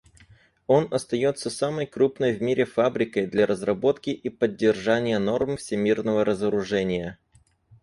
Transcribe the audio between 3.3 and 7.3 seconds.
разработки и поддержания норм всемирного разоружения.